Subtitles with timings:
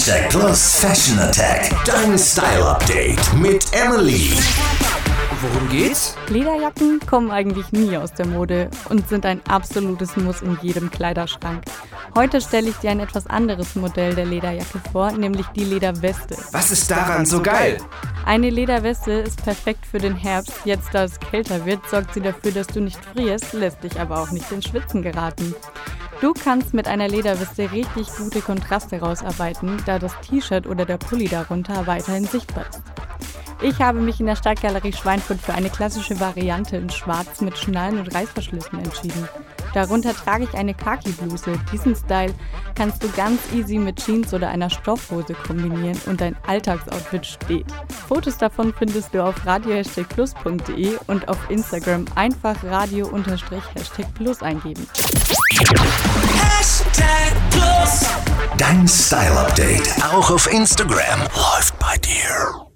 [0.00, 1.70] Hashtag Plus Fashion Attack.
[1.84, 4.30] Dein Style Update mit Emily.
[5.42, 6.16] Worum geht's?
[6.28, 11.64] Lederjacken kommen eigentlich nie aus der Mode und sind ein absolutes Muss in jedem Kleiderschrank.
[12.14, 16.34] Heute stelle ich dir ein etwas anderes Modell der Lederjacke vor, nämlich die Lederweste.
[16.52, 17.76] Was ist daran so geil?
[18.24, 20.52] Eine Lederweste ist perfekt für den Herbst.
[20.64, 24.18] Jetzt, da es kälter wird, sorgt sie dafür, dass du nicht frierst, lässt dich aber
[24.20, 25.54] auch nicht ins Schwitzen geraten.
[26.20, 31.28] Du kannst mit einer Lederweste richtig gute Kontraste rausarbeiten, da das T-Shirt oder der Pulli
[31.28, 32.82] darunter weiterhin sichtbar ist.
[33.62, 37.98] Ich habe mich in der Stadtgalerie Schweinfurt für eine klassische Variante in Schwarz mit Schnallen
[37.98, 39.28] und Reißverschlüssen entschieden.
[39.74, 41.58] Darunter trage ich eine Khaki-Bluse.
[41.72, 42.34] Diesen Style
[42.74, 47.66] kannst du ganz easy mit Jeans oder einer Stoffhose kombinieren und dein Alltagsoutfit steht.
[48.08, 54.86] Fotos davon findest du auf radio-plus.de und auf Instagram einfach radio-plus eingeben.
[56.34, 58.06] Hashtag Plus.
[58.56, 62.69] Dein Style Update auch auf Instagram läuft bei dir.